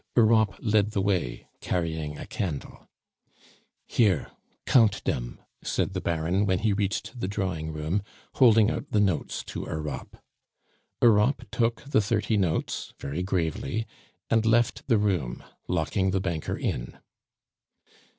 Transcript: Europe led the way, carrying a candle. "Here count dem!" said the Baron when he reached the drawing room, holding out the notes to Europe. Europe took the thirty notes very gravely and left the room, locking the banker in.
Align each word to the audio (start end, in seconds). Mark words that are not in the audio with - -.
Europe 0.17 0.55
led 0.59 0.91
the 0.93 1.01
way, 1.01 1.45
carrying 1.59 2.17
a 2.17 2.25
candle. 2.25 2.87
"Here 3.85 4.31
count 4.65 5.03
dem!" 5.03 5.39
said 5.61 5.93
the 5.93 6.01
Baron 6.01 6.47
when 6.47 6.57
he 6.57 6.73
reached 6.73 7.19
the 7.19 7.27
drawing 7.27 7.71
room, 7.71 8.01
holding 8.37 8.71
out 8.71 8.89
the 8.89 8.99
notes 8.99 9.43
to 9.43 9.59
Europe. 9.61 10.17
Europe 11.03 11.47
took 11.51 11.83
the 11.83 12.01
thirty 12.01 12.35
notes 12.35 12.95
very 12.97 13.21
gravely 13.21 13.85
and 14.27 14.43
left 14.43 14.87
the 14.87 14.97
room, 14.97 15.43
locking 15.67 16.09
the 16.09 16.19
banker 16.19 16.57
in. 16.57 16.97